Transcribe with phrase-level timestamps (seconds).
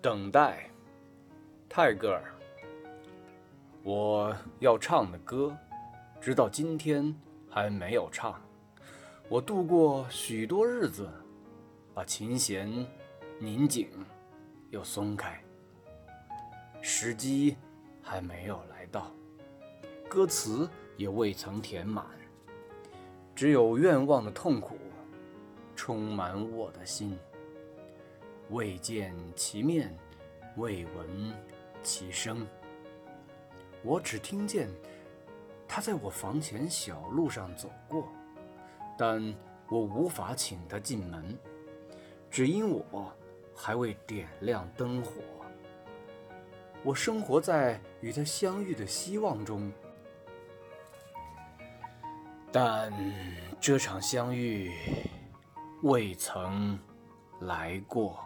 [0.00, 0.70] 等待，
[1.68, 2.32] 泰戈尔。
[3.82, 5.56] 我要唱的歌，
[6.20, 7.12] 直到今天
[7.50, 8.40] 还没有唱。
[9.28, 11.10] 我度过许多日子，
[11.92, 12.86] 把琴弦
[13.40, 13.90] 拧紧
[14.70, 15.42] 又松开。
[16.80, 17.56] 时机
[18.00, 19.10] 还没有来到，
[20.08, 22.06] 歌词也未曾填满，
[23.34, 24.78] 只有愿望的痛苦
[25.74, 27.18] 充满我的心。
[28.50, 29.94] 未见其面，
[30.56, 31.34] 未闻
[31.82, 32.46] 其声。
[33.82, 34.68] 我只听见
[35.68, 38.08] 他在我房前小路上走过，
[38.96, 39.34] 但
[39.68, 41.38] 我无法请他进门，
[42.30, 43.12] 只因我
[43.54, 45.12] 还未点亮灯火。
[46.82, 49.70] 我生活在与他相遇的希望中，
[52.50, 52.92] 但
[53.60, 54.72] 这场相遇
[55.82, 56.78] 未曾
[57.40, 58.24] 来过。